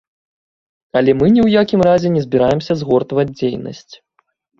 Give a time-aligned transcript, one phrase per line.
[1.01, 3.93] Але мы ні ў якім разе не збіраемся згортваць дзейнасць.